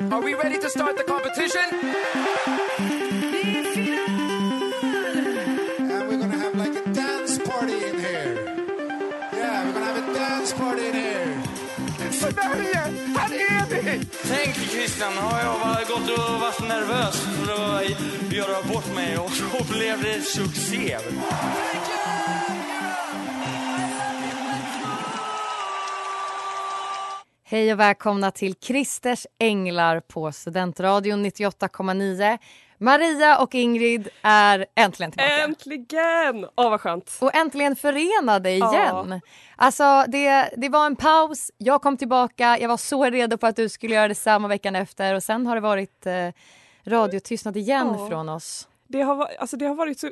[0.00, 1.62] Are we ready to start the competition?
[5.92, 8.34] And we're gonna have like a dance party in here.
[9.32, 11.42] Yeah, we're gonna have a dance party in here.
[12.10, 12.82] Sverige,
[13.16, 14.00] här är vi!
[14.28, 19.30] Tänk Christian, har jag bara gått och varit nervös för att göra bort mig och
[19.30, 20.98] så blev det succé.
[27.54, 32.38] Hej och välkomna till Christers Änglar på Studentradion 98,9.
[32.78, 35.42] Maria och Ingrid är äntligen tillbaka.
[35.42, 36.48] Äntligen!
[36.56, 37.18] Åh vad skönt.
[37.20, 38.72] och äntligen förenade igen.
[38.72, 39.20] Ja.
[39.56, 43.56] Alltså det, det var en paus, jag kom tillbaka, jag var så redo på att
[43.56, 46.28] du skulle göra detsamma veckan efter och sen har det varit eh,
[46.84, 48.08] radiotystnad igen Ja.
[48.08, 48.68] från oss.
[48.86, 50.10] Det har, alltså, det har varit så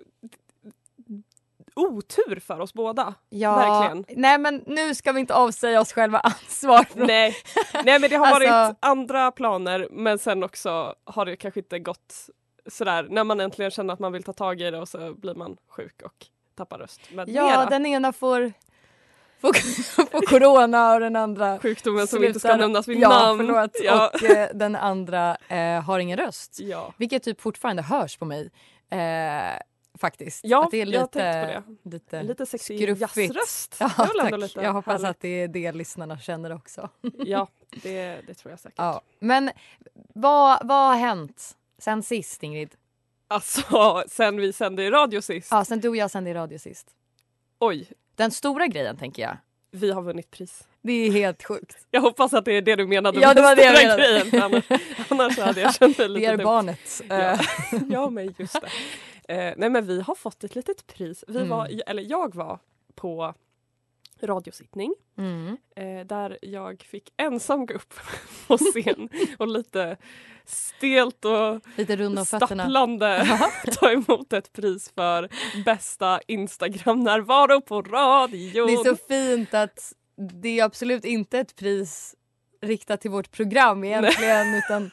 [1.76, 3.14] otur för oss båda.
[3.28, 4.20] Ja, Verkligen.
[4.22, 6.86] Nej men nu ska vi inte avsäga oss själva ansvar.
[6.94, 7.36] Nej.
[7.84, 11.78] Nej men det har Alltså- varit andra planer men sen också har det kanske inte
[11.78, 12.14] gått
[12.70, 15.34] sådär när man äntligen känner att man vill ta tag i det och så blir
[15.34, 17.00] man sjuk och tappar röst.
[17.12, 18.52] Men Ja, mera den ena får,
[19.40, 19.52] får,
[20.10, 23.38] får corona och den andra sjukdomen som inte ska nämnas vid ja, namn.
[23.46, 23.70] Förlåt.
[23.82, 24.10] Ja.
[24.14, 26.58] Och eh, den andra eh, har ingen röst.
[26.60, 26.92] ja.
[26.96, 28.50] Vilket typ fortfarande hörs på mig.
[28.90, 29.58] Eh,
[29.98, 30.40] faktiskt.
[30.44, 33.76] Ja, att det är jag har lite, tänkt på lite, Lite sexig jazzröst.
[33.80, 35.10] Ja, Det lite Jag hoppas härligt.
[35.10, 36.88] att det är det lyssnarna känner också.
[37.18, 37.48] Ja,
[37.82, 38.78] det, det tror jag säkert.
[38.78, 39.02] Ja.
[39.18, 39.50] Men
[40.14, 42.70] vad, vad har hänt sen sist Ingrid?
[43.28, 45.48] Alltså, sen vi sände i radio sist.
[45.50, 46.86] Ja, sen du och jag sände i radio sist.
[47.58, 47.86] Oj,
[48.16, 49.36] Den stora grejen tänker jag.
[49.70, 50.68] vi har vunnit pris.
[50.82, 51.76] Det är helt sjukt.
[51.90, 53.82] Jag hoppas att det är det du menade Ja, med det var det jag den
[53.82, 54.02] menade.
[54.30, 54.42] grejen.
[54.42, 54.64] Annars,
[55.10, 56.44] annars hade jag känt mig Det lite är dum.
[56.44, 57.02] barnet.
[57.08, 57.38] Ja.
[57.90, 58.68] Ja, men just det.
[59.32, 61.24] Eh, nej, men vi har fått ett litet pris.
[61.28, 61.48] Vi Mm.
[61.48, 62.58] var, eller jag var
[62.94, 63.34] på
[64.20, 65.56] radiosittning Mm.
[65.76, 67.94] eh, där jag fick ensam gå upp
[68.46, 69.96] på scen och lite
[70.44, 73.26] stelt och Lite stapplande
[73.80, 75.28] ta emot ett pris för
[75.64, 78.66] bästa Instagram-närvaro på radion.
[78.66, 79.92] Det är så fint att
[80.40, 82.14] det är absolut inte ett pris
[82.62, 84.90] riktat till vårt program egentligen utan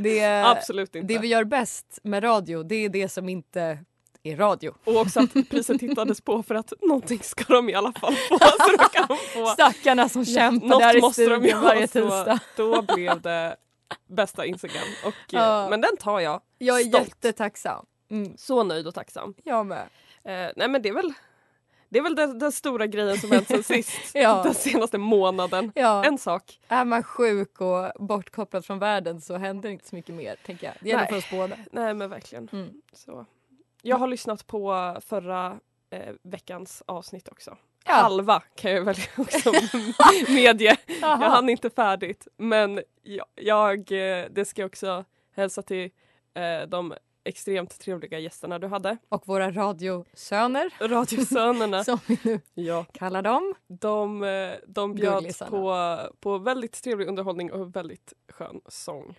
[0.00, 1.14] det, Absolut inte.
[1.14, 3.78] det vi gör bäst med radio det är det som inte
[4.22, 4.74] är radio.
[4.84, 8.38] Och också att priset tittades på för att någonting ska de i alla fall få.
[8.38, 12.38] Så då kan de få Stackarna som kämpar Något där i studion göra, varje tisdag.
[12.56, 13.56] Då blev det
[14.08, 14.82] bästa Instagram.
[15.04, 15.66] Och, eh, Ja.
[15.70, 16.40] Men den tar jag.
[16.58, 17.04] Jag är Stolt.
[17.08, 17.86] jättetacksam.
[18.10, 19.34] Mm, Så nöjd och tacksam.
[19.44, 19.82] jag med.
[20.24, 21.12] Eh, nej men det är väl,
[21.94, 24.14] det är väl den, den stora grejen som hänt sen sist.
[24.14, 24.42] Ja.
[24.42, 25.72] Den senaste månaden.
[25.74, 26.60] Ja, En sak.
[26.68, 30.74] är man sjuk och bortkopplad från världen så händer inte så mycket mer tänker jag.
[30.80, 31.10] Det gäller Nej.
[31.10, 31.56] för oss båda.
[31.72, 32.48] Nej men verkligen.
[32.52, 32.70] Mm.
[32.92, 33.26] Så.
[33.82, 35.58] Jag har lyssnat på förra
[35.90, 37.56] eh, veckans avsnitt också.
[37.86, 37.92] Ja.
[37.92, 39.52] Halva kan jag väl också
[40.28, 40.76] medge.
[41.00, 45.04] Jag hann inte färdigt men jag, jag eh, det ska jag också
[45.36, 45.90] hälsa till
[46.34, 46.94] eh, de
[47.24, 48.96] extremt trevliga gästerna du hade.
[49.08, 51.84] Och våra radiosöner Radiosönerna.
[51.84, 53.54] som vi nu ja, kallar dem.
[53.66, 55.50] de, eh, de bjöd Gullisarna.
[55.50, 59.14] på, på väldigt trevlig underhållning och väldigt skön sång.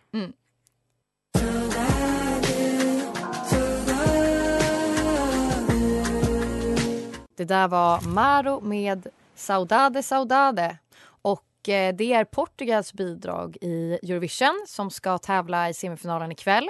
[7.36, 10.78] Det där var Maro med Saudade Saudade.
[11.70, 16.70] Eh, det är Portugals bidrag i Eurovision som ska tävla i semifinalen ikväll.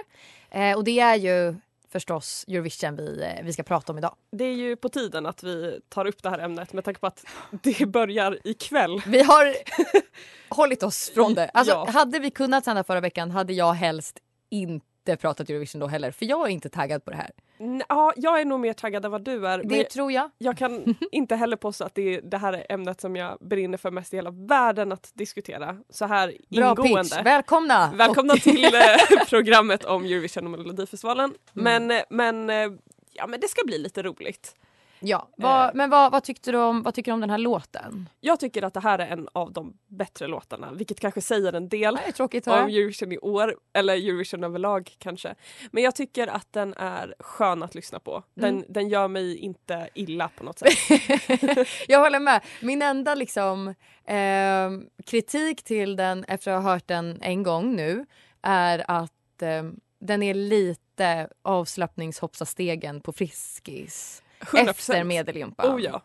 [0.51, 1.55] Eh, och det är ju
[1.91, 4.15] förstås Eurovision vi, eh, vi ska prata om idag.
[4.31, 7.07] Det är ju på tiden att vi tar upp det här ämnet med tanke på
[7.07, 9.01] att det börjar ikväll.
[9.07, 9.55] Vi har
[10.49, 11.49] hållit oss från det.
[11.49, 11.91] Alltså, Ja.
[11.91, 14.19] Hade vi kunnat sända förra veckan hade jag helst
[14.49, 16.11] inte pratat Eurovision då heller.
[16.11, 17.31] För jag är inte taggad på det här.
[17.89, 19.63] Ja, jag är nog mer taggad än vad du är.
[19.63, 20.29] Det tror jag.
[20.37, 23.77] jag kan inte heller påstå att det är det här är ämnet som jag brinner
[23.77, 27.01] för mest i hela världen att diskutera så här Bra ingående.
[27.03, 27.17] pitch.
[27.25, 27.91] Välkomna!
[27.95, 31.25] Välkomna Och- till eh, programmet om Eurovision och Melodifestivalen.
[31.55, 31.87] Mm.
[31.87, 32.77] Men, eh, men, eh,
[33.13, 34.55] ja, men det ska bli lite roligt.
[34.99, 35.71] Ja, vad, Eh.
[35.73, 38.09] men vad, vad, tyckte du om, vad tycker du om den här låten?
[38.19, 41.69] Jag tycker att det här är en av de bättre låtarna, vilket kanske säger en
[41.69, 42.53] del är tråkigt om.
[42.53, 45.35] Eurovision i år, eller Eurovision överlag kanske.
[45.71, 48.23] Men jag tycker att den är skön att lyssna på.
[48.33, 48.65] Den, Mm.
[48.69, 50.73] den gör mig inte illa på något sätt.
[51.87, 52.41] jag håller med.
[52.61, 53.67] Min enda liksom,
[54.05, 54.69] eh,
[55.05, 58.05] kritik till den efter att ha hört den en gång nu
[58.41, 59.63] är att eh,
[59.99, 64.69] den är lite avslappningshoppsa-stegen på Friskis 100%.
[64.69, 65.75] efter medelgympan.
[65.75, 66.01] Oh ja.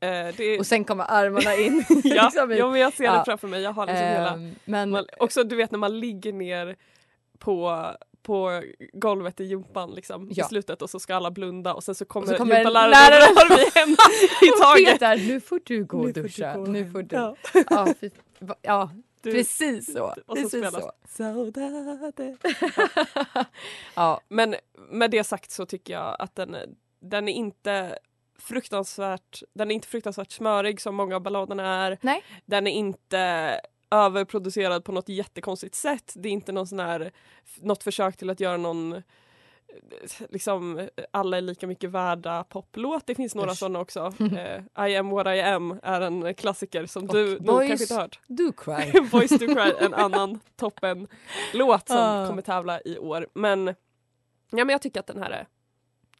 [0.00, 1.84] Eh, det, Och sen kommer armarna in.
[2.04, 3.62] ja, liksom i- ja, men jag ser det framför mig.
[3.62, 4.30] Jag har liksom hela...
[4.34, 6.76] Ehm, men Man, också du vet när man ligger ner
[7.38, 7.86] på
[8.22, 8.62] på
[8.92, 10.44] golvet i gympan liksom, Ja.
[10.44, 13.28] i slutet och så ska alla blunda och sen så kommer, så kommer gympaläraren läraren-
[13.30, 13.88] och drar vi hem
[14.42, 14.92] i taget.
[15.00, 16.54] Peter, nu får du gå och får duscha.
[16.56, 16.64] gå.
[16.66, 17.16] Nu får du.
[17.16, 17.36] Ja.
[17.70, 17.94] Ja,
[18.38, 18.90] va- ja
[19.22, 20.04] Du- precis så.
[20.26, 20.92] Och så Precis spelas så.
[21.08, 22.36] Saudade.
[23.94, 24.54] Ja, Men
[24.90, 26.56] med det sagt så tycker jag att den,
[27.04, 27.98] den är inte
[28.38, 31.98] fruktansvärt den är inte fruktansvärt smörig som många av balladerna är.
[32.00, 32.22] Nej.
[32.46, 33.60] Den är inte
[33.90, 36.12] överproducerad på något jättekonstigt sätt.
[36.16, 37.12] Det är inte någon sån här,
[37.60, 39.02] något försök till att göra någon
[40.28, 43.06] liksom alla är lika mycket värda poplåt.
[43.06, 43.58] Det finns några Usch.
[43.58, 44.12] sådana också.
[44.76, 47.94] Eh, I am what I am är en klassiker som Och du nog kanske inte
[47.94, 48.20] hört.
[48.26, 49.00] do cry.
[49.12, 52.26] Boys to Cry, en annan toppen-låt som Ah.
[52.28, 53.26] kommer tävla i år.
[53.34, 53.74] Men, ja,
[54.64, 55.46] men jag tycker att den här är,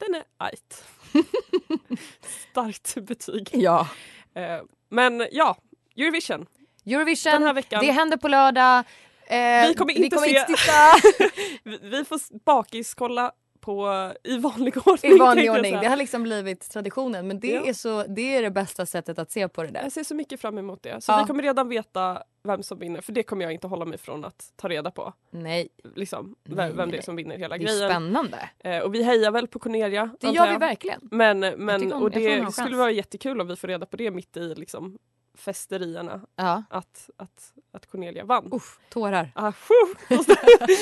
[0.06, 0.84] den är ajt.
[2.50, 3.48] Starkt betyg.
[3.52, 3.88] Ja.
[4.34, 5.56] Eh, men ja,
[5.96, 6.46] Eurovision
[6.86, 7.80] Eurovision, den här veckan.
[7.84, 8.78] det händer på lördag.
[9.26, 11.30] Eh, Vi kommer inte vi kommer se- inte titta
[11.64, 13.32] Vi, vi får bakiskolla
[13.64, 15.12] på, i vanlig ordning.
[15.12, 15.72] i vanlig ordning.
[15.81, 17.64] Det har liksom blivit traditionen men det, Ja.
[17.66, 19.82] är, så, det är det bästa sättet att se på det där.
[19.82, 21.00] Jag ser så mycket fram emot det.
[21.05, 21.19] Så Ja.
[21.20, 24.25] vi kommer redan veta vem som vinner för det kommer jag inte hålla mig från
[24.25, 25.12] att ta reda på.
[25.31, 27.90] Nej, Liksom, Nej, vem, vem det är som vinner hela det är grejen.
[27.90, 28.50] spännande.
[28.58, 30.11] Eh, och vi hejar väl på Cornelia.
[30.20, 31.00] Det gör vi verkligen.
[31.02, 34.37] Men, men hon- och det skulle vara jättekul om vi får reda på det mitt
[34.37, 34.99] i liksom,
[35.34, 36.20] festerierna.
[36.36, 36.62] Ja.
[36.70, 38.48] Att, att, att Cornelia vann.
[38.52, 39.32] Uff, tårar.
[39.34, 39.94] Ah, phew.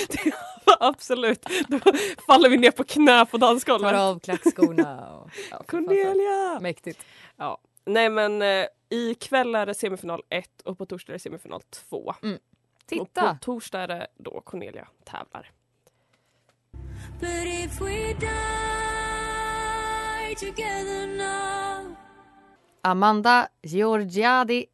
[0.09, 0.33] Det
[0.67, 1.79] var Absolut, då
[2.27, 3.95] faller vi ner på knä på Tar dansgolvet.
[3.95, 5.11] av klackskorna.
[5.17, 6.61] Och, ja, Cornelia!
[6.61, 7.05] Mäktigt.
[7.37, 7.59] Ja.
[7.85, 11.97] Nej men eh, ikväll är det semifinal 1 och på torsdag är det semifinal 2.
[11.97, 12.39] Och på
[12.87, 13.39] Titta!
[13.41, 15.51] torsdag är det då Cornelia tävlar.
[17.21, 18.27] But if we die
[20.35, 21.62] together now
[22.85, 24.67] Amanda Georgiadi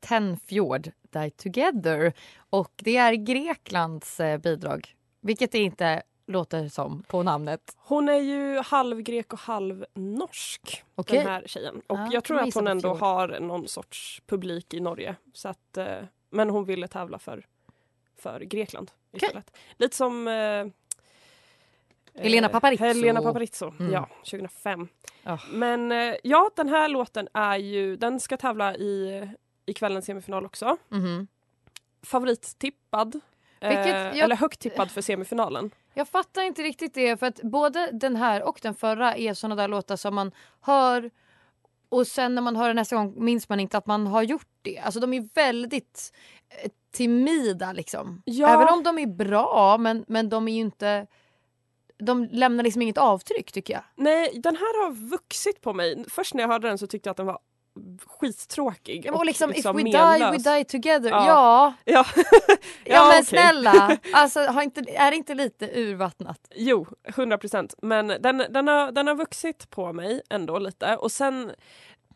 [0.00, 2.12] Tenfjord Die Together.
[2.50, 4.94] Och det är Greklands eh, bidrag.
[5.20, 7.76] Vilket det inte låter som på namnet.
[7.76, 11.18] Hon är ju halvgrek och halvnorsk Okej.
[11.18, 11.82] den här tjejen.
[11.86, 13.00] Och Ja, jag kan tror att hon ändå fjord.
[13.00, 15.16] har någon sorts publik i Norge.
[15.32, 15.96] Så att, eh,
[16.30, 17.46] men hon ville tävla för,
[18.16, 19.56] för Grekland istället.
[19.76, 20.66] Lite som eh,
[22.22, 22.86] Helena eh, Paparizou.
[22.86, 23.92] Helena Paparizou, Mm.
[23.92, 24.88] ja, 2005.
[25.22, 25.38] Ja.
[25.52, 29.28] Men eh, ja, den här låten är ju, den ska tävla i,
[29.66, 30.76] i kvällens semifinal också.
[30.88, 31.26] Mhm.
[32.02, 33.20] Favorittippad.
[33.60, 35.70] Vilket eh, jag- Eller högt tippad för semifinalen.
[35.94, 39.54] Jag fattar inte riktigt det för att både den här och den förra är såna
[39.54, 41.10] där låtar som man hör
[41.88, 44.46] och sen när man hör den nästa gång minns man inte att man har gjort
[44.62, 44.78] det.
[44.78, 46.12] Alltså de är väldigt
[46.64, 48.22] eh, timida liksom.
[48.24, 48.48] Ja.
[48.48, 51.06] Även om de är bra men, men de är ju inte
[51.98, 53.82] de lämnar liksom inget avtryck tycker jag.
[53.96, 56.04] Nej, den här har vuxit på mig.
[56.08, 57.38] Först när jag hörde den så tyckte jag att den var
[58.06, 59.04] skittråkig.
[59.06, 60.46] Ja, och liksom, if we die menlös.
[60.46, 61.10] we die together.
[61.10, 61.74] Ja.
[61.84, 62.24] Ja, ja,
[62.84, 63.24] Ja, men okej.
[63.24, 63.98] snälla.
[64.12, 66.40] Alltså, har inte, är det inte lite urvattnat?
[66.54, 67.74] Jo, 100 procent.
[67.82, 70.96] Men den, den, har, den har vuxit på mig ändå lite.
[70.96, 71.50] Och sen,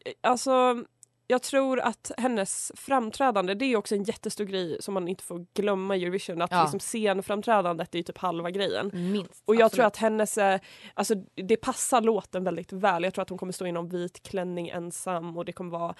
[0.05, 0.84] eh, alltså,
[1.32, 5.46] jag tror att hennes framträdande, det är också en jättestor grej som man inte får
[5.55, 6.43] glömma i Eurovision.
[6.43, 6.62] Att Ja.
[6.62, 8.91] liksom scenframträdandet är typ halva grejen.
[8.94, 9.43] Minst.
[9.44, 9.74] Och jag absolut.
[9.77, 10.60] tror att hennes, eh,
[10.94, 13.05] alltså det passar låten väldigt väl.
[13.05, 15.94] Jag tror att hon kommer stå i någon vit klänning ensam och det kommer vara,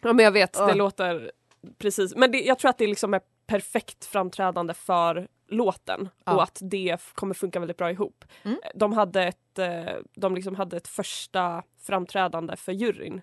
[0.00, 1.32] ja men jag vet, det låter
[1.78, 6.34] precis, men det, jag tror att det liksom är perfekt framträdande för låten Ja.
[6.34, 8.24] och att det kommer funka väldigt bra ihop.
[8.42, 8.58] Mm.
[8.74, 13.20] De hade ett, eh, de liksom hade ett första framträdande för juryn.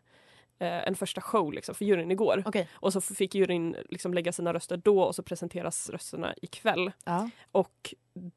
[0.60, 2.44] Eh, en första show liksom för juryn igår.
[2.46, 2.70] Okej.
[2.74, 6.92] Och så fick juryn liksom lägga sina röster då och så presenteras rösterna ikväll.
[7.06, 7.30] Ja.
[7.52, 7.94] Och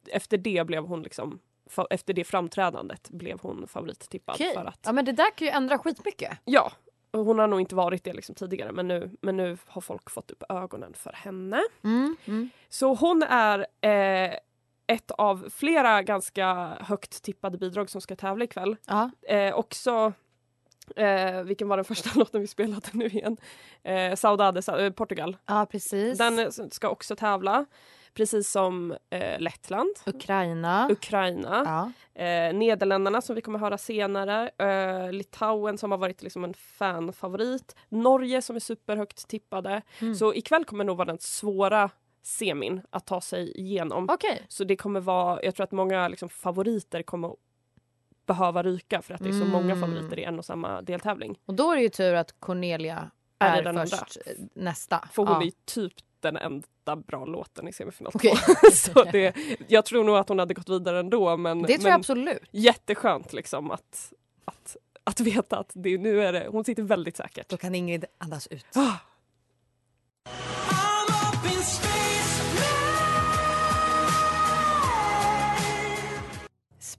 [0.08, 1.40] efter det blev hon liksom
[1.90, 4.34] efter det framträdandet blev hon favorittippad.
[4.34, 4.54] Okej.
[4.54, 6.38] För att, ja men det där kan ju ändra skitmycket.
[6.44, 6.72] ja,
[7.12, 10.30] hon har nog inte varit det liksom tidigare men nu, men nu har folk fått
[10.30, 11.62] upp ögonen för henne.
[11.84, 12.16] Mm.
[12.24, 12.50] Mm.
[12.68, 14.34] Så hon är eh,
[14.86, 18.76] ett av flera ganska högt tippade bidrag som ska tävla ikväll.
[18.86, 19.10] Ja.
[19.22, 20.12] Eh, också,
[20.96, 23.36] eh, vilken var den första låten vi spelade nu igen?
[23.82, 25.36] Eh, Saudade, Sa- eh, Portugal.
[25.46, 26.18] ja precis.
[26.18, 27.66] Den eh, ska också tävla.
[28.14, 30.88] precis som eh, Lettland, Ukraina.
[30.90, 31.62] Ukraina,
[32.14, 32.22] ja.
[32.24, 37.76] eh, Nederländerna som vi kommer höra senare, eh, Litauen som har varit liksom en fanfavorit,
[37.88, 39.82] Norge som är superhögt tippade.
[40.00, 40.14] Mm.
[40.14, 41.90] Så ikväll kommer nog vara den svåra
[42.22, 44.06] semin att ta sig igenom.
[44.10, 44.42] Okej.
[44.48, 47.36] Så det kommer vara, jag tror att många liksom, favoriter kommer
[48.34, 49.80] behöva ryka för att det är så många Mm.
[49.80, 51.38] favoriter i en och samma deltävling.
[51.46, 55.08] Och då är det ju tur att Cornelia Är är, först eh, nästa.
[55.12, 55.46] För hon ja.
[55.46, 58.28] är typ den enda bra låten i semifinal två.
[58.72, 59.36] så det,
[59.68, 62.42] jag tror nog att hon hade gått vidare ändå men, Det tror men jag absolut.
[62.50, 64.12] jätteskönt liksom att,
[64.44, 67.48] att, att veta att det, nu är det, hon sitter väldigt säkert.
[67.48, 68.66] Då kan Ingrid andas ut.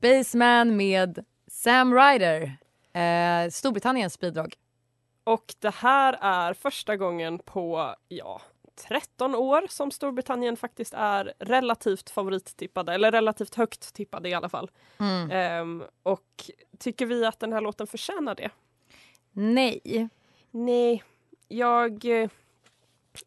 [0.01, 2.57] Spaceman med Sam Ryder.
[2.93, 4.55] Eh, Storbritanniens bidrag.
[5.23, 8.41] Och det här är första gången på, ja,
[8.75, 14.71] 13 år som Storbritannien faktiskt är relativt favorittippade, eller relativt högt tippade i alla fall.
[14.99, 15.31] Mm.
[15.31, 18.49] Ehm, och tycker vi att den här låten förtjänar det?
[19.31, 20.09] Nej.
[20.51, 21.03] Nej,
[21.47, 22.29] jag eh,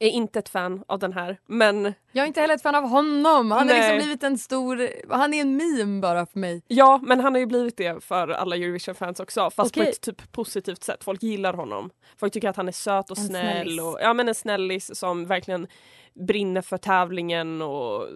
[0.00, 2.88] är inte ett fan av den här, men Jag är inte heller ett fan av
[2.88, 3.50] honom.
[3.50, 4.88] Han har liksom blivit en stor...
[5.14, 6.62] Han är en meme bara för mig.
[6.68, 9.84] ja, men han har ju blivit det för alla Eurovision-fans också, fast Okej.
[9.84, 11.04] på ett typ positivt sätt.
[11.04, 11.90] Folk gillar honom.
[12.16, 13.80] Folk tycker att han är söt och En snäll snällis.
[13.80, 15.66] och ja men en snällis som verkligen
[16.14, 18.06] brinner för tävlingen och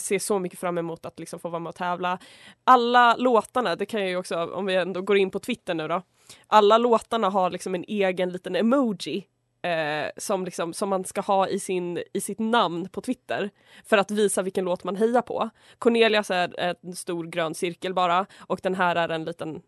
[0.00, 2.18] ser så mycket fram emot att liksom få vara med och tävla.
[2.64, 5.88] Alla låtarna, det kan jag ju också, om vi ändå går in på Twitter nu
[5.88, 6.02] då.
[6.46, 9.26] Alla låtarna har liksom en egen liten emoji
[9.62, 13.50] eh, som, liksom, som man ska ha i, sin, i sitt namn på Twitter
[13.84, 15.50] för att visa vilken låt man hejar på.
[15.78, 19.62] Cornelius är en stor grön cirkel bara och den här är en liten,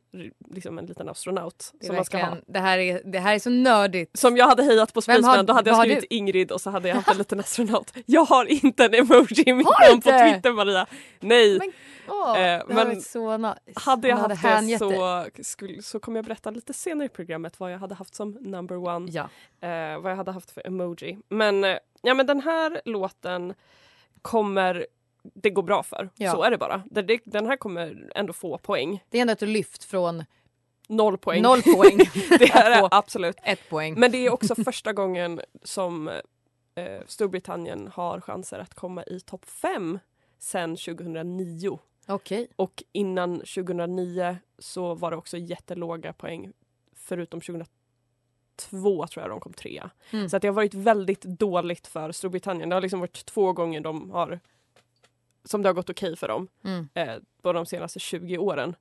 [0.51, 2.37] liksom en liten astronaut som man ska ha.
[2.47, 4.19] det, här är, det här är så nördigt.
[4.19, 6.05] Som jag hade hejat på har- Spaceman, då hade jag skrivit?
[6.05, 7.93] Ingrid och så hade jag haft en liten astronaut.
[8.07, 10.11] Jag har inte en emoji i mitt namn på?
[10.11, 10.87] Twitter Maria.
[11.21, 11.59] Nej.
[11.59, 11.73] Men,
[12.09, 13.55] åh, Eh, men så nice.
[13.75, 17.73] hade jag haft det så, skulle, så kommer jag berätta lite senare i programmet vad
[17.73, 19.11] jag hade haft som number one.
[19.13, 19.29] Ja.
[19.69, 21.19] Eh, vad jag hade haft för emoji.
[21.29, 23.55] Men, eh, ja, men den här låten
[24.23, 24.87] kommer
[25.23, 26.11] det gå bra för.
[26.17, 26.33] Ja.
[26.33, 26.83] Så är det bara.
[27.25, 29.05] Den, här kommer ändå få poäng.
[29.11, 30.25] Det är ändå ett lyft från
[30.89, 31.43] Noll poäng.
[31.43, 31.99] noll poäng.
[32.39, 33.37] det är absolut.
[33.43, 34.01] ett poäng.
[34.01, 36.09] Men det är också första gången som
[36.75, 39.99] eh, Storbritannien har chanser att komma i topp fem
[40.39, 41.79] sen 2009.
[42.07, 42.49] Okej.
[42.57, 46.53] Och innan 2009 så var det också jättelåga poäng
[46.97, 47.41] förutom
[48.56, 49.90] 2002 tror jag de kom trea.
[50.11, 50.28] Mm.
[50.28, 52.68] Så att det har varit väldigt dåligt för Storbritannien.
[52.68, 54.40] Det har liksom varit två gånger de har
[55.44, 56.88] som det har gått okej för dem Mm.
[56.94, 58.76] eh, på de senaste 20 åren.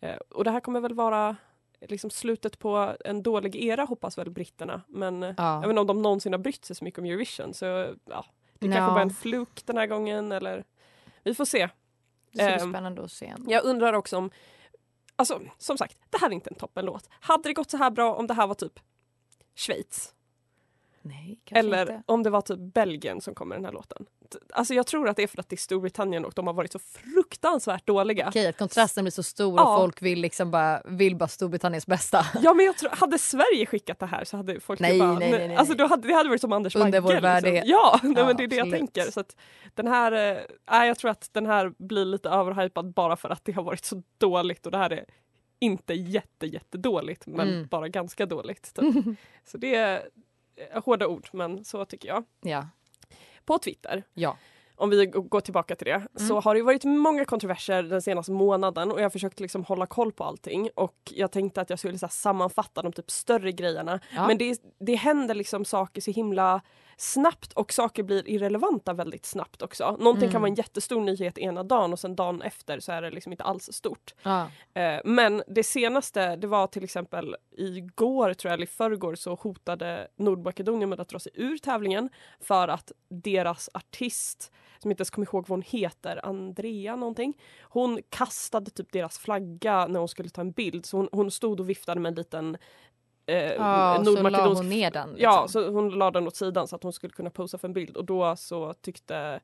[0.00, 1.36] Eh, och det här kommer väl vara
[1.80, 4.82] liksom slutet på en dålig era hoppas väl britterna.
[4.88, 5.64] Men eh, Ja.
[5.64, 7.54] inte om de någonsin har brytt sig så mycket om Eurovision.
[7.54, 8.24] Så ja,
[8.58, 8.72] det Ja.
[8.72, 10.64] kanske var en fluk den här gången eller
[11.22, 11.68] vi får se.
[12.32, 13.34] Det ska bli Ehm, spännande att se.
[13.46, 14.30] Jag undrar också om,
[15.16, 17.08] alltså som sagt, det här är inte en toppenlåt.
[17.20, 18.80] Hade det gått så här bra om det här var typ
[19.58, 20.14] Schweiz?
[21.02, 22.02] Nej, Eller inte.
[22.06, 24.06] om det var typ Belgien som kom med den här låten.
[24.52, 26.72] Alltså jag tror att det är för att det är Storbritannien och de har varit
[26.72, 28.28] så fruktansvärt dåliga.
[28.28, 29.74] Okej, att kontrasten blir så stor Ja.
[29.74, 32.26] och folk vill liksom bara, vill bara Storbritanniens bästa.
[32.42, 35.30] Ja men jag tror, hade Sverige skickat det här så hade folk Nej, bara, nej,
[35.30, 37.14] nej, nej, Alltså då hade, det hade varit som Anders Under Bagge.
[37.14, 37.64] vår värdighet.
[37.66, 37.80] Liksom.
[37.82, 38.94] Ja, nej, Ja, men det är det jag absolut.
[38.94, 39.10] tänker.
[39.10, 39.36] Så att
[39.74, 40.10] den här,
[40.70, 43.84] nej, jag tror att den här blir lite överhypad bara för att det har varit
[43.84, 45.04] så dåligt och det här är
[45.58, 47.66] inte jätte jättedåligt men Mm.
[47.66, 48.74] bara ganska dåligt.
[48.74, 48.94] Typ.
[49.44, 50.08] så det är
[50.56, 52.24] eh, hårda ord men så tycker jag.
[52.40, 52.68] Ja.
[53.44, 54.36] På Twitter Ja.
[54.78, 58.92] Om vi går tillbaka till det, så har det varit många kontroverser den senaste månaden
[58.92, 61.98] och jag har försökt liksom hålla koll på allting och jag tänkte att jag skulle
[61.98, 64.00] så sammanfatta de typ större grejerna.
[64.14, 64.26] Ja.
[64.26, 66.60] Men det, det händer liksom saker så himla
[66.96, 69.96] snabbt och saker blir irrelevanta väldigt snabbt också.
[70.00, 70.32] Någonting Mm.
[70.32, 73.32] kan vara en jättestor nyhet ena dagen och sen dagen efter så är det liksom
[73.32, 74.14] inte alls stort.
[74.22, 74.50] Ja.
[74.74, 79.34] Eh, men det senaste, det var till exempel igår tror jag, eller i förrgår så
[79.34, 85.10] hotade Nordmakedonien med att dra sig ur tävlingen för att deras artist, som inte ens
[85.10, 87.38] kommer ihåg vad hon heter, Andrea någonting.
[87.62, 91.60] Hon kastade typ deras flagga när hon skulle ta en bild så hon, hon stod
[91.60, 92.56] och viftade med en liten
[93.26, 95.08] eh, Ja, så la hon ner den.
[95.08, 95.22] Liksom.
[95.22, 97.74] Ja, så hon la den åt sidan så att hon skulle kunna posa för en
[97.74, 99.40] bild och då så tyckte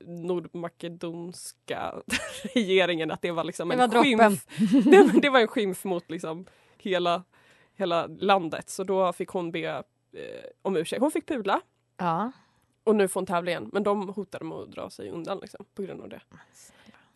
[0.00, 1.94] nordmakedonska
[2.54, 4.18] regeringen att det var liksom Det en var droppen.
[4.18, 4.46] skymf.
[4.84, 6.46] Det, det var en skymf mot liksom
[6.78, 7.22] hela,
[7.74, 9.82] hela landet så då fick hon be eh,
[10.62, 11.00] om ursäkt.
[11.02, 11.60] Hon fick pudla
[11.96, 12.32] Ja.
[12.88, 15.64] Och nu får hon tävla igen men de hotade med att dra sig undan liksom,
[15.74, 16.20] på grund av det.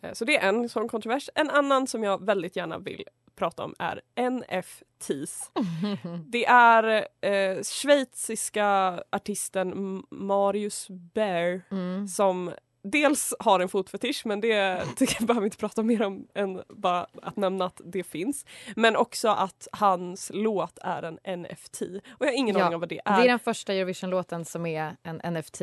[0.01, 1.29] Eh, Så det är en sån kontrovers.
[1.35, 3.03] En annan som jag väldigt gärna vill
[3.35, 5.51] prata om är NFTs.
[6.27, 12.07] Det är eh, schweiziska artisten Marius Bear Mm.
[12.07, 12.51] som
[12.83, 16.61] dels har en fotfetisch men det tycker jag behöver vi inte prata mer om än
[16.69, 18.45] bara att nämna att det finns.
[18.75, 22.79] Men också att hans låt är en NFT och jag har ingen Ja, aning om
[22.79, 23.23] vad det Det är.
[23.23, 25.61] är den första Eurovision-låten som är en NFT.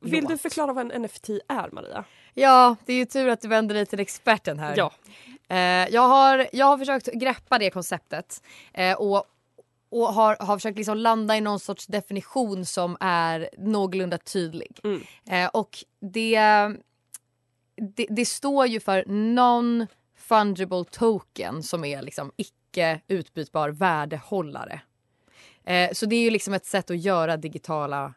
[0.00, 2.04] Vill du förklara vad en NFT är Maria?
[2.34, 4.74] Ja, det är ju tur att du vänder dig till experten här.
[4.76, 4.92] Ja.
[5.48, 5.58] Eh,
[5.94, 8.42] jag, har, jag har försökt greppa det konceptet
[8.74, 9.24] eh, och,
[9.90, 14.80] och har, har försökt liksom landa i någon sorts definition som är någorlunda tydlig.
[14.84, 15.02] Mm.
[15.30, 16.38] Eh, och det,
[17.76, 24.80] det, det står ju för non-fungible token som är liksom icke utbytbar värdehållare.
[25.64, 28.14] Eh, så det är ju liksom ett sätt att göra digitala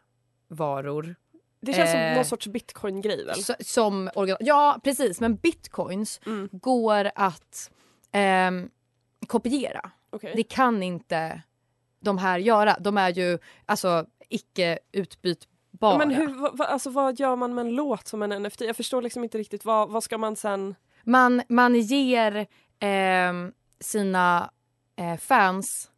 [0.48, 1.14] varor
[1.60, 3.36] Det känns som Eh, någon sorts bitcoin-grej väl?
[3.64, 5.20] som organ- Ja, precis.
[5.20, 6.48] Men bitcoins Mm.
[6.52, 7.70] går att
[8.12, 8.70] ehm,
[9.26, 9.90] kopiera.
[10.10, 10.32] Okej.
[10.36, 11.42] Det kan inte
[12.02, 12.76] de här göra.
[12.80, 15.98] De är ju alltså icke utbytbara.
[15.98, 18.60] Men hur, vad- alltså, vad gör man med en låt som en NFT?
[18.60, 20.74] Jag förstår liksom inte riktigt vad, vad ska man sen...
[21.04, 22.46] man, man ger
[22.78, 24.50] ehm, sina
[24.96, 25.90] eh, fans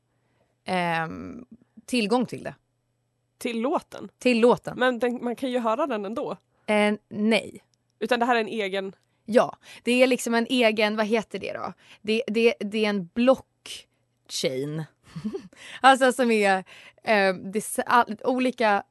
[0.65, 1.45] ehm,
[1.87, 2.55] tillgång till det.
[3.39, 4.09] Till låten?
[4.19, 4.79] Till låten.
[4.79, 6.37] Men den, man kan ju höra den ändå.
[6.67, 7.65] Eh, nej.
[7.99, 8.95] Utan det här är en egen...
[9.27, 11.73] Ja, det är liksom en egen, vad heter det då?
[12.03, 14.85] Det, det, det är en blockchain.
[15.81, 16.65] alltså som är
[17.03, 18.83] eh, det, all, olika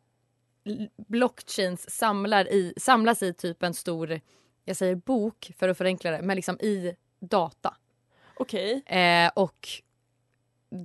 [0.97, 4.19] blockchains samlar i, samlas i typ en stor,
[4.65, 7.75] jag säger bok för att förenkla det, men liksom i data.
[8.35, 8.83] Okej.
[8.85, 9.67] Eh, och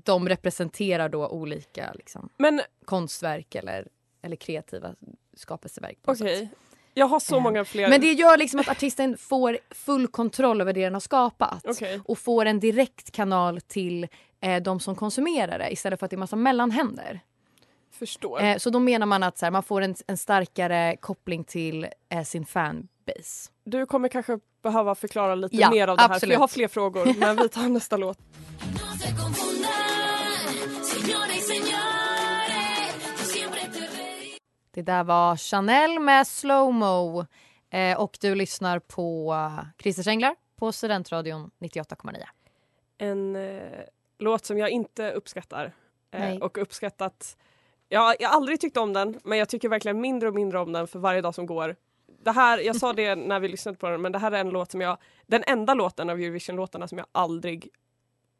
[0.04, 3.88] de representerar då olika liksom, Men konstverk eller,
[4.23, 4.95] eller kreativa
[5.37, 5.99] skapelseverk.
[6.02, 6.38] okej.
[6.38, 6.59] sätt.
[6.95, 7.88] Jag har så Eh, många fler...
[7.88, 11.66] Men det gör liksom att artisten får full kontroll över det den har skapat.
[11.66, 12.00] Okej.
[12.04, 14.09] Och får en direkt kanal till
[14.40, 17.21] eh, de som konsumerar det istället för att det är massa mellanhänder.
[17.90, 18.42] Förstår.
[18.42, 21.87] Eh, så då menar man att så här, man får en, en starkare koppling till
[22.09, 23.50] eh, sin fanbase.
[23.64, 26.68] Du kommer kanske behöva förklara lite Ja, mer av det här för jag har fler
[26.68, 28.18] frågor men vi tar nästa låt.
[34.71, 37.26] Det där var Chanel med Slowmo.
[37.71, 42.16] Eh, och du lyssnar på uh, Christer Änglar på Studentradion 98,9.
[42.99, 43.62] En eh,
[44.18, 45.72] låt som jag inte uppskattar.
[46.10, 47.37] Eh, och uppskattat...
[47.88, 50.72] Ja, jag har aldrig tyckt om den men jag tycker verkligen mindre och mindre om
[50.72, 51.76] den för varje dag som går.
[52.22, 54.50] Det här, jag sa det när vi lyssnade på den men det här är en
[54.50, 54.98] låt som jag...
[55.26, 57.68] Den enda låten av Eurovision-låtarna som jag aldrig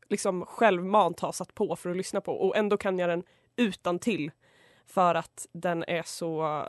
[0.09, 3.23] liksom självmant har satt på för att lyssna på och ändå kan jag den
[3.57, 4.31] utan till
[4.87, 6.65] för att den är så...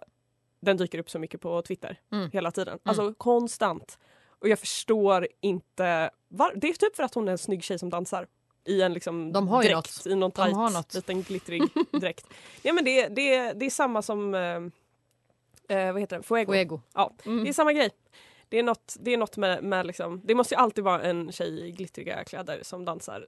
[0.62, 2.32] Den dyker upp så mycket på Twitter Mm.
[2.32, 2.80] hela tiden.
[2.84, 4.00] Alltså konstant.
[4.40, 6.10] Och jag förstår inte...
[6.28, 8.28] Var, det är typ för att hon är en snygg tjej som dansar.
[8.70, 10.08] I en liksom De har dräkt, något.
[10.08, 10.94] i någon De har tajt något.
[10.94, 12.28] liten glittrig dräkt.
[12.62, 14.36] Ja men det, det, det är samma som...
[14.36, 16.24] Eh, eh, vad heter den?
[16.24, 16.52] Fuego.
[16.54, 16.82] Fuego.
[16.94, 17.44] Ja, Mm.
[17.44, 17.90] det är samma grej.
[18.50, 21.32] Det är något, det är något med, med liksom, det måste ju alltid vara en
[21.32, 23.28] tjej i glittriga kläder som dansar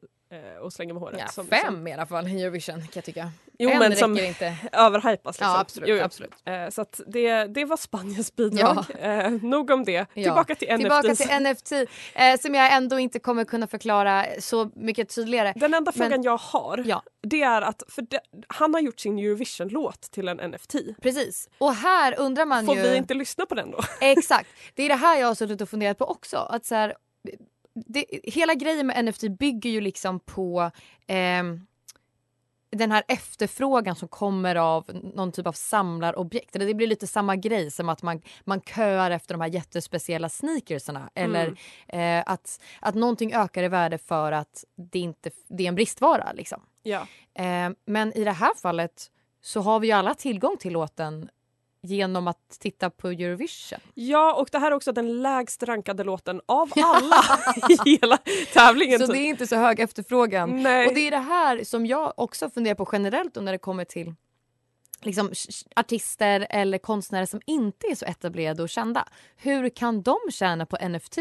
[0.61, 1.19] och slänger med håret.
[1.19, 3.31] Ja, som, fem Som, i alla fall i Eurovision kan jag tycka.
[3.59, 4.55] jo en men som inte.
[4.71, 5.35] överhypas.
[5.35, 5.47] Liksom.
[5.47, 5.89] Ja absolut.
[5.89, 6.03] Jo, jo.
[6.03, 6.33] absolut.
[6.45, 8.85] Eh, så det, det var Spaniens bidrag.
[8.99, 9.91] Eh, nog om det.
[9.91, 10.23] Ja.
[10.23, 10.81] Tillbaka till NFTs.
[10.81, 11.71] Tillbaka till NFT
[12.13, 15.53] eh, som jag ändå inte kommer kunna förklara så mycket tydligare.
[15.55, 17.03] Den enda Men- frågan jag har Ja.
[17.23, 20.75] det är att för det, han har gjort sin Eurovision-låt till en NFT.
[21.01, 21.49] Precis.
[21.57, 22.81] Och här undrar man Får ju...
[22.81, 23.79] vi inte lyssna på den då?
[24.01, 24.49] Exakt.
[24.75, 26.37] Det är det här jag har suttit och funderat på också.
[26.37, 26.95] Att så här,
[27.73, 30.71] det, hela grejen med NFT bygger ju liksom på
[31.07, 31.67] ehm,
[32.71, 36.53] den här efterfrågan som kommer av någon typ av samlarobjekt.
[36.53, 41.09] Det blir lite samma grej som att man, man köar efter de här jättespeciella sneakersarna.
[41.15, 41.55] Eller
[41.87, 46.31] eh, att, att någonting ökar i värde för att det, inte, det är en bristvara.
[46.33, 46.61] Liksom.
[46.83, 47.07] Ja.
[47.33, 51.29] Eh, men i det här fallet så har vi ju alla tillgång till låten
[51.83, 53.79] genom att titta på Eurovision.
[53.93, 57.23] ja, och det här är också den lägst rankade låten av alla
[57.69, 58.17] i hela
[58.53, 58.99] tävlingen.
[58.99, 60.63] Så det är inte så hög efterfrågan.
[60.63, 60.87] Nej.
[60.87, 64.13] Och det är det här som jag också funderar på generellt när det kommer till
[65.01, 65.31] liksom,
[65.75, 69.07] artister eller konstnärer som inte är så etablerade och kända.
[69.35, 71.17] Hur kan de tjäna på NFT?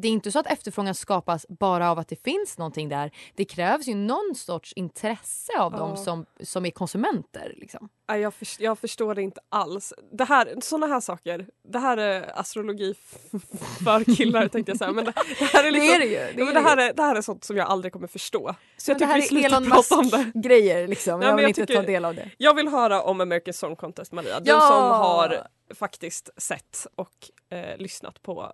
[0.00, 3.10] Det är inte så att efterfrågan skapas bara av att det finns någonting där.
[3.34, 5.78] Det krävs ju någon sorts intresse av Ja.
[5.78, 7.54] dem som, som är konsumenter.
[7.56, 7.88] Liksom.
[8.06, 9.92] Jag, först, jag förstår det inte alls.
[10.12, 12.94] Det här, såna här saker, det här är astrologi
[13.84, 14.92] för killar tänkte jag säga.
[14.92, 16.38] Men det, det här är liksom, det är det ju.
[16.38, 18.54] ja, men det, här är, det här är sånt som jag aldrig kommer förstå.
[18.76, 20.18] Så jag Men tycker vi slutar prata om det.
[20.18, 20.88] Musk-grejer.
[20.88, 21.22] Liksom.
[21.22, 22.30] Ja, jag vill jag inte tycker- ta del av det.
[22.38, 24.40] Jag vill höra om American Song Contest Maria.
[24.40, 24.60] Du Ja!
[24.60, 28.52] som har faktiskt sett och eh, lyssnat på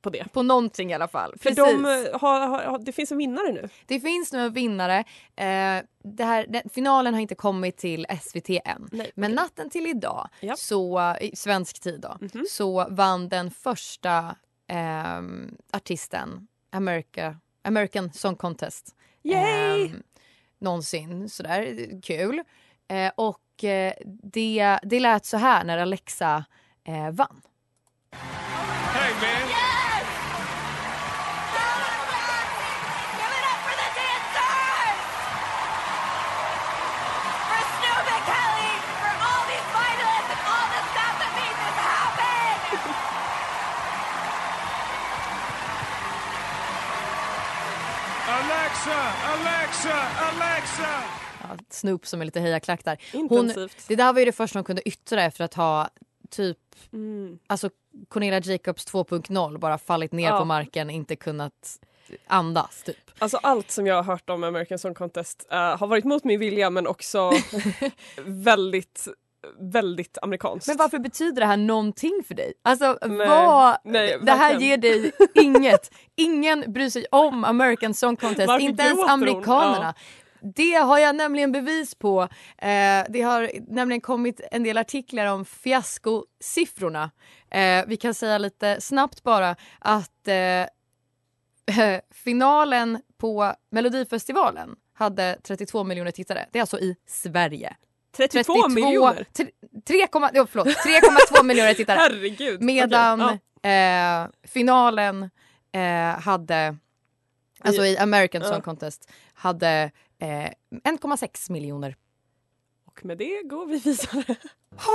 [0.00, 0.32] på det.
[0.32, 1.30] På någonting i alla fall.
[1.30, 1.56] För Precis.
[1.56, 3.68] de eh, har, har, har, det finns en vinnare nu.
[3.86, 4.98] Det finns nu en vinnare.
[5.36, 8.88] Eh, det här, den, finalen har inte kommit till SVT än.
[8.92, 10.56] Nej, Men natten till idag, Ja.
[10.56, 14.36] Så, i svensk tid då, så vann den första
[14.68, 18.94] ehm, artisten America, American Song Contest.
[19.22, 19.86] Yay!
[19.86, 20.02] ehm,
[20.58, 21.28] någonsin.
[21.28, 22.42] Sådär, kul.
[22.88, 26.44] Eh, och eh, det, det lät så här när Alexa
[26.84, 27.42] eh, vann.
[28.12, 29.85] Hey, man.
[48.76, 51.02] Alexa, Alexa, Alexa!
[51.42, 52.98] Ja, Snoop som är lite hejaklack där.
[53.12, 53.84] Hon, Intensivt.
[53.88, 55.88] det där var ju det första hon kunde yttra efter att ha
[56.30, 56.58] typ
[56.92, 57.38] Mm.
[57.46, 57.70] alltså
[58.08, 60.38] Cornelia Jacobs 2.0 bara fallit ner Ja.
[60.38, 61.78] på marken, inte kunnat
[62.26, 62.96] andas typ.
[63.18, 66.40] Alltså allt som jag har hört om American Song Contest eh, har varit mot min
[66.40, 67.30] vilja men också
[68.24, 69.08] väldigt,
[69.58, 70.68] väldigt amerikanskt.
[70.68, 72.52] Men varför betyder det här någonting för dig?
[72.62, 75.90] Alltså Nej, vad, nej, det här ger dig inget.
[76.16, 79.94] Ingen bryr sig om American Song Contest, Varför inte ens amerikanerna.
[80.54, 82.22] Det har jag nämligen bevis på.
[82.58, 87.10] Eh, det har nämligen kommit en del artiklar om fiaskosiffrorna.
[87.50, 90.66] Eh, vi kan säga lite snabbt bara att eh,
[92.10, 96.46] finalen på Melodifestivalen hade 32 miljoner tittare.
[96.52, 97.76] Det är alltså i Sverige.
[98.16, 99.26] 32, miljoner?
[99.32, 99.50] tre-
[99.86, 101.98] 3, jo, förlåt, 3,2 miljoner tittare.
[101.98, 102.62] Herregud.
[102.62, 104.24] Medan Okej, ja.
[104.24, 105.30] eh, finalen
[105.72, 106.76] eh, hade,
[107.60, 108.48] alltså i American Ja.
[108.48, 110.26] Song Contest, hade eh,
[110.84, 111.96] 1,6 miljoner.
[112.86, 114.36] Och med det går vi vidare.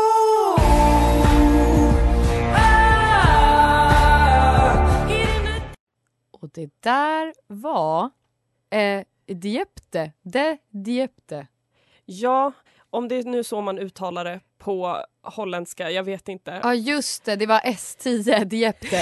[6.32, 8.10] Och det där var
[8.70, 11.48] eh, Diepte, de Diepte.
[12.06, 12.52] Ja,
[12.92, 16.60] om det är nu så man uttalar det på holländska, jag vet inte.
[16.64, 19.02] Ja just det, det var S10 Diepte.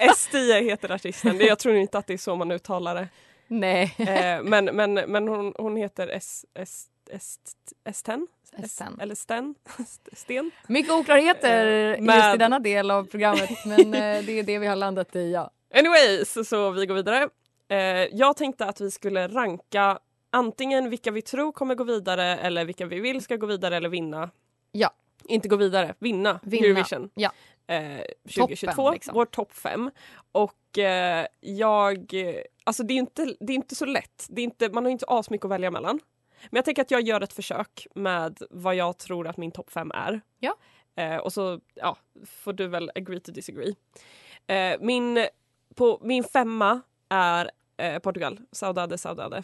[0.00, 3.08] S10 heter artisten, jag tror inte att det är så man uttalar det.
[3.48, 3.94] Nej.
[3.98, 7.36] Eh, men men, men hon, hon heter S, S, S,
[7.84, 8.26] S10?
[8.56, 9.02] S10.
[9.02, 9.54] Eller Sten?
[10.12, 10.50] Sten?
[10.66, 14.58] Mycket oklarheter Eh, just med- i denna del av programmet men eh, det är det
[14.58, 15.50] vi har landat i ja.
[15.74, 17.28] Anyways, så vi går vidare.
[17.68, 17.78] Eh,
[18.12, 19.98] jag tänkte att vi skulle ranka
[20.30, 23.88] antingen vilka vi tror kommer gå vidare eller vilka vi vill ska gå vidare eller
[23.88, 24.30] vinna.
[24.72, 24.90] Ja.
[25.24, 27.10] Inte gå vidare, vinna, Vinna, Eurovision.
[27.14, 27.32] ja.
[27.66, 29.14] Eh, 2022, liksom.
[29.14, 29.90] vår topp fem.
[30.32, 34.44] Och eh, jag, eh, alltså det är, inte, det är inte så lätt, det är
[34.44, 36.00] inte, man har inte asmycket att välja mellan.
[36.50, 39.70] Men jag tänker att jag gör ett försök med vad jag tror att min topp
[39.70, 40.20] fem är.
[40.38, 40.56] Ja.
[40.96, 43.74] Eh, och så ja, får du väl agree to disagree.
[44.46, 45.26] Eh, min,
[45.74, 49.42] på, min femma är eh, Portugal, Saudade Saudade.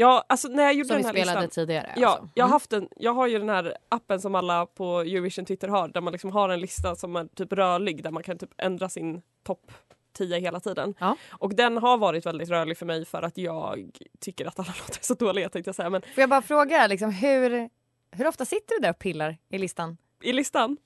[0.00, 1.50] Ja, alltså när jag gjorde Som vi den här spelade listan.
[1.66, 1.92] tidigare.
[1.96, 2.28] Ja, alltså.
[2.34, 2.52] jag, har Mm.
[2.52, 6.00] haft en, jag har ju den här appen som alla på Eurovision Twitter har där
[6.00, 9.22] man liksom har en lista som är typ rörlig där man kan typ ändra sin
[9.42, 9.72] topp
[10.12, 10.94] 10 hela tiden.
[10.98, 11.16] Ja.
[11.30, 14.98] Och den har varit väldigt rörlig för mig för att jag tycker att alla låtar
[15.00, 15.90] är så dåliga tänkte jag säga.
[15.90, 17.70] Men Får jag bara fråga, liksom, hur,
[18.10, 19.96] hur ofta sitter du där och pillar i listan?
[20.22, 20.76] i listan,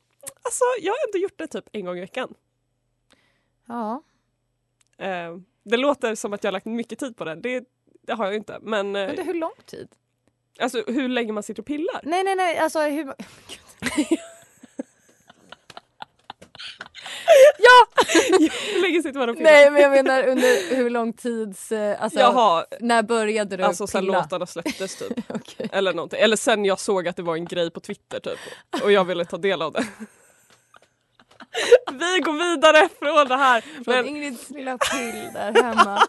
[0.43, 2.35] alltså jag har ändå gjort det typ en gång i veckan.
[3.69, 4.03] Ja.
[4.99, 7.65] Eh, det låter som att jag har lagt mycket tid på den, det,
[8.07, 8.59] det har jag ju inte.
[8.63, 9.89] Men eh, Under hur lång tid?
[10.61, 12.01] alltså hur länge man sitter och pillar.
[12.03, 12.59] Nej, nej, nej.
[12.59, 13.05] Alltså hur...
[18.75, 19.51] hur länge sitter man och pillar?
[19.51, 21.73] nej, men jag menar under hur lång tids...
[21.73, 24.19] eh, Alltså, Jaha, när började du alltså sen pilla?
[24.23, 25.13] låtarna släpptes typ.
[25.29, 25.69] Okej.
[25.73, 26.21] Eller någonting.
[26.21, 28.39] Eller sen jag såg att det var en grej på Twitter typ.
[28.83, 29.85] Och jag ville ta del av det.
[31.93, 33.61] Vi går vidare från det här.
[33.61, 36.03] Från Men Ingrids lilla pill där hemma.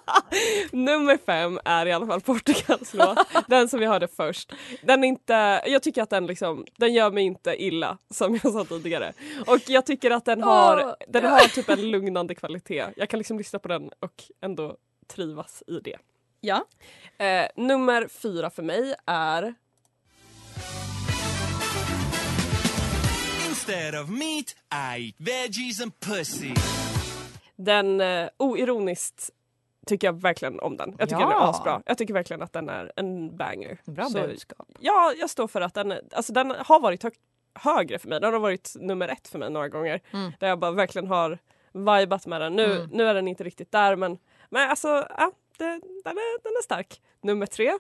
[0.72, 3.18] nummer fem är i alla fall Portugals låt.
[3.48, 4.54] Den som vi hörde först.
[4.84, 8.54] Den är inte, jag tycker att den liksom, den gör mig inte illa som jag
[8.54, 9.14] sa tidigare.
[9.48, 10.94] Och jag tycker att den har, Åh.
[11.08, 12.86] den har typ en lugnande kvalitet.
[12.96, 14.78] Jag kan liksom lyssna på den och ändå
[15.08, 15.98] trivas i det.
[16.42, 16.66] Ja.
[17.18, 19.54] Eh, nummer fyra för mig är
[23.68, 26.54] Instead of meat, I eat veggies and pussy.
[27.56, 29.30] Den, eh, oironiskt
[29.88, 30.96] tycker jag verkligen om den.
[31.00, 31.50] Jag tycker den är Ja.
[31.50, 31.82] asbra.
[31.86, 33.78] Jag tycker verkligen att den är en banger.
[33.86, 34.68] Bra Så, budskap.
[34.80, 37.14] Ja, jag står för att den, alltså den har varit hög,
[37.56, 38.20] högre för mig.
[38.20, 40.02] Den har varit nummer ett för mig några gånger.
[40.14, 40.32] Mm.
[40.40, 41.38] Där jag bara verkligen har
[41.74, 42.54] vibat med den.
[42.54, 42.90] Nu, Mm.
[42.92, 44.18] nu är den inte riktigt där men,
[44.50, 45.66] men alltså, ja, det,
[46.04, 47.02] den, är, den är stark.
[47.22, 47.74] Nummer tre,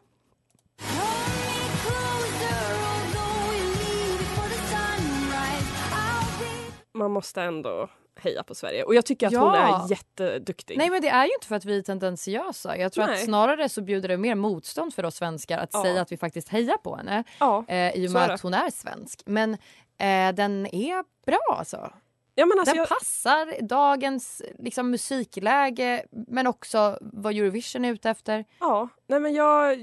[7.04, 7.90] man måste ändå
[8.20, 8.84] heja på Sverige.
[8.84, 9.40] Och jag tycker att Ja.
[9.40, 10.78] hon är jätteduktig.
[10.78, 12.78] Nej men det är ju inte för att vi är tendentiösa.
[12.78, 13.20] Jag tror att Nej.
[13.26, 15.84] snarare så bjuder det mer motstånd för oss svenskar att Ja.
[15.84, 17.24] säga att vi faktiskt hejar på henne.
[17.40, 17.66] ja.
[17.68, 19.22] Eh, I och med att hon är svensk.
[19.26, 19.54] Men
[19.98, 21.94] eh, den är bra alltså.
[22.36, 28.10] Ja men alltså, Den jag, passar dagens liksom, musikläge men också vad Eurovision är ute
[28.10, 28.46] efter.
[28.60, 29.78] ja, nej men jag,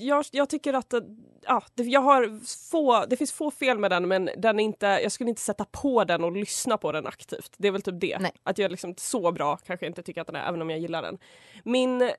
[0.00, 0.94] jag, jag tycker att
[1.42, 5.12] ja, det, jag har få, det finns få fel med den men den inte, jag
[5.12, 7.52] skulle inte sätta på den och lyssna på den aktivt.
[7.56, 8.18] Det är väl typ det.
[8.18, 8.32] Nej.
[8.42, 11.02] Att jag liksom så bra kanske inte tycker att den är även om jag gillar
[11.02, 11.18] den.
[11.64, 12.10] Min eh,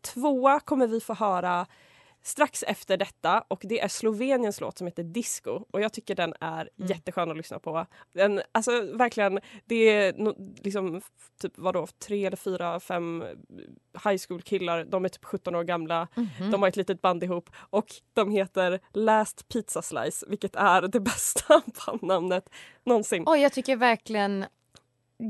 [0.00, 1.66] tvåa kommer vi få höra
[2.26, 6.34] strax efter detta och det är Sloveniens låt som heter Disco och jag tycker den
[6.40, 6.88] är Mm.
[6.90, 7.86] jätteskön att lyssna på.
[8.12, 11.00] Den, alltså verkligen, det är no, liksom
[11.40, 13.24] typ vadå, tre eller fyra, fem
[14.04, 16.50] high school killar, de är typ 17 år gamla, Mhm.
[16.50, 21.00] de har ett litet band ihop och de heter Last Pizza Slice vilket är det
[21.10, 22.48] bästa bandnamnet
[22.84, 23.22] någonsin.
[23.26, 24.44] Oj, jag tycker verkligen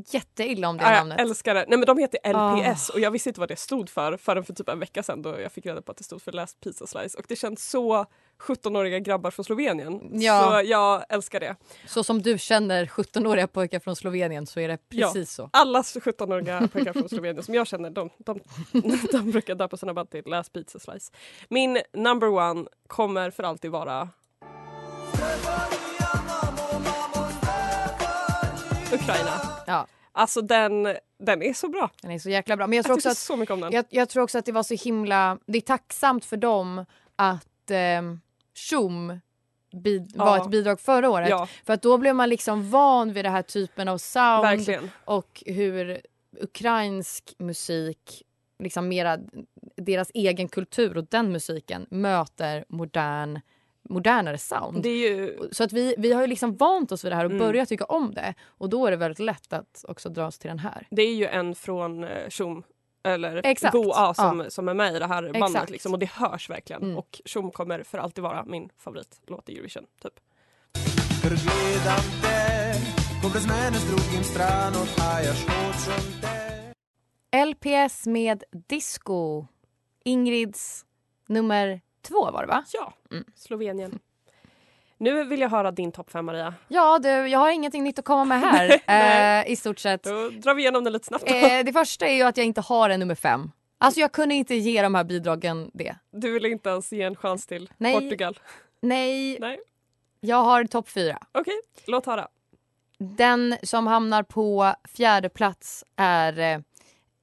[0.06, 1.20] jätteilla om det Ja, jag namnet.
[1.20, 1.64] älskar det.
[1.68, 2.92] Nej men de heter LPS Ah.
[2.94, 5.40] och jag visste inte vad det stod för förrän för typ en vecka sedan då
[5.40, 8.06] jag fick reda på att det stod för Last Pizza Slice och det känns så
[8.38, 10.10] 17-åriga grabbar från Slovenien.
[10.12, 10.50] Ja.
[10.62, 11.56] Så jag älskar det.
[11.86, 15.06] Så som du känner 17-åriga pojkar från Slovenien så är det Ja.
[15.06, 15.50] precis så.
[15.52, 18.40] Alla 17-åriga pojkar från Slovenien som jag känner, de, de,
[19.12, 21.12] de brukar döpa sina band till Last Pizza Slice.
[21.48, 24.08] Min number one kommer för alltid vara
[28.92, 29.45] Ukraina.
[29.66, 30.82] Ja, Alltså den,
[31.18, 31.90] den är så bra.
[32.02, 32.66] den är så jäkla bra.
[32.66, 33.72] Men jag Jag tror tycker också att så mycket om den.
[33.72, 35.38] Jag, jag tror också att det var så himla...
[35.46, 36.84] Det är tacksamt för dem
[37.16, 38.02] att eh,
[38.54, 39.20] Tjom
[39.82, 40.24] bid, Ja.
[40.24, 41.28] var ett bidrag förra året.
[41.28, 44.90] Ja, För att då blev man liksom van vid den här typen av sound verkligen.
[45.04, 46.00] och hur
[46.40, 48.22] ukrainsk musik,
[48.58, 49.18] liksom mera
[49.76, 53.40] deras egen kultur och den musiken möter modern,
[53.88, 54.82] modernare sound.
[54.82, 57.24] Det är ju Så att vi, vi har ju liksom vant oss vid det här
[57.24, 57.46] och Mm.
[57.46, 58.34] börjat tycka om det.
[58.46, 60.86] Och då är det väldigt lätt att också dras till den här.
[60.90, 62.62] Det är ju en från eh, Tjom
[63.04, 63.72] eller Exakt.
[63.72, 66.82] Goa som, som är med i det här bandet liksom, och det hörs verkligen.
[66.82, 66.96] Mm.
[66.98, 69.84] Och Tjom kommer för alltid vara min favoritlåt i Eurovision.
[70.02, 70.12] Typ.
[77.46, 79.46] LPS med Disco.
[80.04, 80.84] Ingrids
[81.28, 82.64] nummer två var det va?
[82.72, 83.24] Ja, Mm.
[83.34, 83.98] Slovenien.
[84.98, 86.54] Nu vill jag höra din topp fem Maria.
[86.68, 89.44] Ja, du, jag har ingenting nytt att komma med här Nej.
[89.46, 90.02] eh, i stort sett.
[90.02, 91.24] Då drar vi igenom den lite snabbt.
[91.30, 93.50] Eh, det första är ju att jag inte har en nummer fem.
[93.78, 95.96] Alltså jag kunde inte ge de här bidragen det.
[96.10, 97.94] Du vill inte ens ge en chans till Nej.
[97.94, 98.38] Portugal?
[98.80, 99.58] Nej, Nej.
[100.20, 101.18] jag har topp fyra.
[101.32, 102.28] Okej, låt höra.
[102.98, 106.62] Den som hamnar på fjärde plats är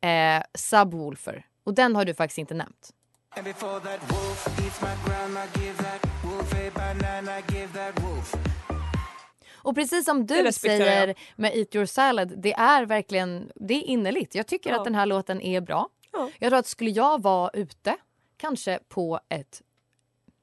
[0.02, 1.46] eh, eh, Subwoolfer.
[1.64, 2.90] Och den har du faktiskt inte nämnt.
[3.36, 8.34] And before that wolf eats my grandma, give that wolf a banana, give that wolf.
[9.56, 11.18] Och precis som du säger jag.
[11.36, 14.36] med Eat your salad, det är verkligen det är innerligt.
[14.36, 14.78] Jag tycker Ja.
[14.78, 15.90] att den här låten är bra.
[16.12, 16.30] Ja.
[16.40, 17.98] Jag tror att skulle jag vara ute,
[18.38, 19.62] kanske på ett,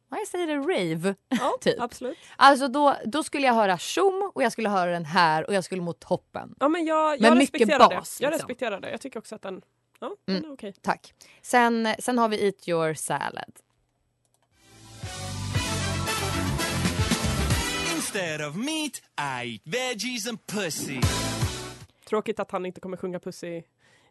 [0.08, 1.80] vad jag säger det, rave, Ja, typ.
[1.80, 2.18] absolut.
[2.36, 5.64] Alltså då, då skulle jag höra Tjom och jag skulle höra den här och jag
[5.64, 6.54] skulle må toppen.
[6.60, 8.24] Ja, men jag, jag Men mycket respekterar bas, det.
[8.24, 8.48] Jag liksom.
[8.48, 8.90] respekterar det.
[8.90, 9.62] Jag tycker också att den,
[10.00, 10.50] ja, den Mm.
[10.50, 10.74] är okej.
[10.82, 11.14] Tack.
[11.42, 13.52] Sen, sen har vi Eat your salad.
[17.96, 21.00] Instead of meat, I eat veggies and pussy.
[22.08, 23.62] Tråkigt att han inte kommer sjunga Pussy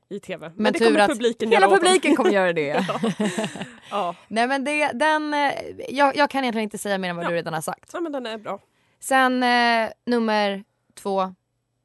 [0.09, 0.47] i tv.
[0.49, 2.85] Men, Men, det kommer att publiken hela göra åt publiken kommer göra det.
[3.91, 4.15] Ja.
[4.27, 5.51] Nej men det, den, eh,
[5.89, 7.29] jag, jag kan egentligen inte säga mer än vad Ja.
[7.29, 7.89] du redan har sagt.
[7.93, 8.59] ja, men den är bra.
[8.99, 10.63] Sen eh, nummer
[10.95, 11.35] två,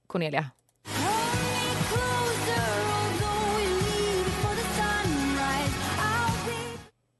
[0.07, 0.51] Cornelia.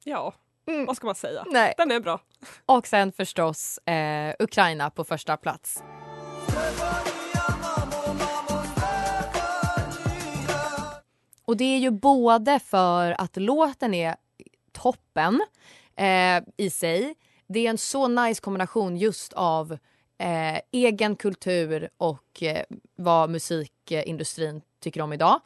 [0.07, 0.33] Ja,
[0.67, 0.85] Mm.
[0.85, 1.43] vad ska man säga?
[1.47, 1.73] Nej.
[1.77, 2.19] Den är bra.
[2.65, 5.83] Och sen förstås eh, Ukraina på första plats.
[11.45, 14.15] Och det är ju både för att låten är
[14.71, 15.41] toppen
[15.95, 17.15] eh, i sig.
[17.47, 19.71] Det är en så nice kombination just av
[20.17, 22.63] eh, egen kultur och eh,
[22.95, 25.41] vad musikindustrin tycker om idag.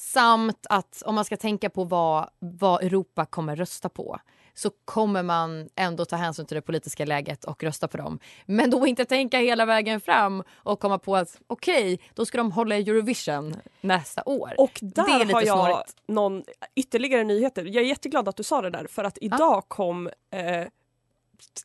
[0.00, 4.18] Samt att om man ska tänka på vad, vad Europa kommer rösta på
[4.54, 8.18] så kommer man ändå ta hänsyn till det politiska läget och rösta på dem.
[8.46, 12.52] Men då inte tänka hela vägen fram och komma på att okej, då ska de
[12.52, 14.54] hålla i Eurovision nästa år.
[14.58, 15.96] Och där Det är lite har jag snårigt.
[16.06, 17.64] någon ytterligare nyheter.
[17.64, 20.66] Jag är jätteglad att du sa det där för att idag kom eh,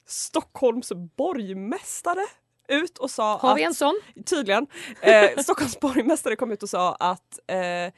[0.06, 2.26] Stockholms borgmästare
[2.67, 4.00] ut och sa Har att vi en sån?
[4.26, 4.67] tydligen.
[5.02, 7.93] Eh, Stockholms borgmästare kom ut och sa att eh,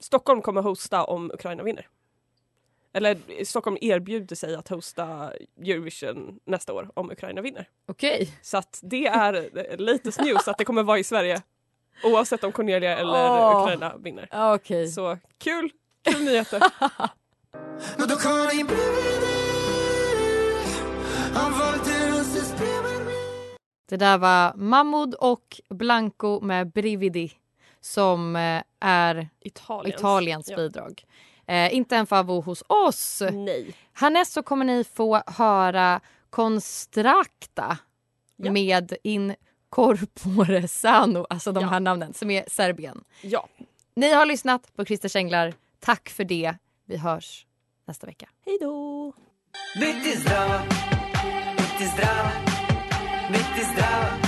[0.00, 1.88] Stockholm kommer hosta om Ukraina vinner.
[2.92, 7.68] Eller Stockholm erbjuder sig att hosta Eurovision nästa år om Ukraina vinner.
[7.86, 8.38] Okej.
[8.42, 11.42] Så att det är latest news att det kommer vara i Sverige.
[12.04, 13.62] Oavsett om Cornelia eller Åh.
[13.62, 14.28] Ukraina vinner.
[14.30, 14.88] Ja, Okej.
[14.88, 15.70] Så kul!
[16.02, 16.62] Kul nyheter.
[23.88, 27.32] Det där var Mahmoud och Blanco med Brividi
[27.80, 29.94] som eh, är Italiens.
[29.98, 30.56] Italiens Ja.
[30.56, 31.04] bidrag.
[31.46, 33.22] Eh, inte en favorit hos oss.
[33.32, 33.74] Nej.
[33.92, 37.78] Härnäst så kommer ni få höra Constracta
[38.36, 38.52] Ja.
[38.52, 39.34] med In
[39.70, 41.68] Corpore Sano, alltså de Ja.
[41.68, 43.04] här namnen som är Serbien.
[43.22, 43.48] Ja.
[43.94, 45.54] Ni har lyssnat på Christer Känglar.
[45.80, 46.54] Tack för det.
[46.86, 47.46] Vi hörs
[47.86, 48.28] nästa vecka.
[48.46, 49.12] Hej då!
[49.80, 50.62] Biti zdrava
[51.56, 52.30] Biti zdrava
[53.32, 54.27] Biti zdrava